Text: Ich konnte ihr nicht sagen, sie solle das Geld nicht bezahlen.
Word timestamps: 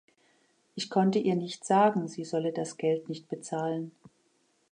Ich 0.73 0.89
konnte 0.89 1.19
ihr 1.19 1.35
nicht 1.35 1.63
sagen, 1.63 2.07
sie 2.07 2.25
solle 2.25 2.51
das 2.51 2.75
Geld 2.77 3.07
nicht 3.07 3.29
bezahlen. 3.29 3.91